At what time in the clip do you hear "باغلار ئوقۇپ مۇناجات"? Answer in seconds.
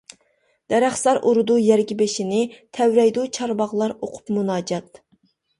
3.63-5.03